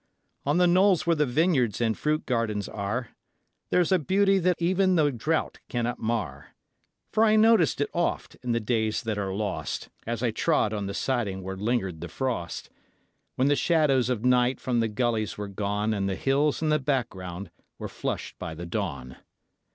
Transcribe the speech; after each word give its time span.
On 0.47 0.57
the 0.57 0.65
knolls 0.65 1.05
where 1.05 1.15
the 1.15 1.27
vineyards 1.27 1.79
and 1.79 1.95
fruit 1.95 2.25
gardens 2.25 2.67
are 2.67 3.09
There's 3.69 3.91
a 3.91 3.99
beauty 3.99 4.39
that 4.39 4.55
even 4.57 4.95
the 4.95 5.11
drought 5.11 5.59
cannot 5.69 5.99
mar; 5.99 6.55
For 7.11 7.23
I 7.23 7.35
noticed 7.35 7.79
it 7.81 7.89
oft, 7.93 8.35
in 8.41 8.51
the 8.51 8.59
days 8.59 9.03
that 9.03 9.19
are 9.19 9.31
lost, 9.31 9.89
As 10.07 10.23
I 10.23 10.31
trod 10.31 10.73
on 10.73 10.87
the 10.87 10.95
siding 10.95 11.43
where 11.43 11.55
lingered 11.55 12.01
the 12.01 12.07
frost, 12.07 12.71
When 13.35 13.47
the 13.47 13.55
shadows 13.55 14.09
of 14.09 14.25
night 14.25 14.59
from 14.59 14.79
the 14.79 14.87
gullies 14.89 15.37
were 15.37 15.47
gone 15.47 15.93
And 15.93 16.09
the 16.09 16.15
hills 16.15 16.63
in 16.63 16.69
the 16.69 16.79
background 16.79 17.51
were 17.77 17.87
flushed 17.87 18.39
by 18.39 18.55
the 18.55 18.65
dawn. 18.65 19.17